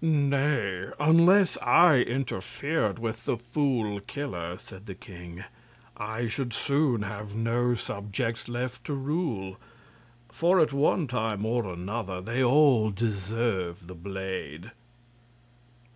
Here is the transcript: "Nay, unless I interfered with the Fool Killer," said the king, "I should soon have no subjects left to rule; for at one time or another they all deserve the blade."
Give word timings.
"Nay, 0.00 0.90
unless 1.00 1.58
I 1.60 1.96
interfered 1.96 3.00
with 3.00 3.24
the 3.24 3.36
Fool 3.36 3.98
Killer," 3.98 4.56
said 4.56 4.86
the 4.86 4.94
king, 4.94 5.42
"I 5.96 6.28
should 6.28 6.52
soon 6.52 7.02
have 7.02 7.34
no 7.34 7.74
subjects 7.74 8.46
left 8.46 8.84
to 8.84 8.94
rule; 8.94 9.56
for 10.28 10.60
at 10.60 10.72
one 10.72 11.08
time 11.08 11.44
or 11.44 11.64
another 11.66 12.20
they 12.20 12.44
all 12.44 12.90
deserve 12.90 13.88
the 13.88 13.96
blade." 13.96 14.70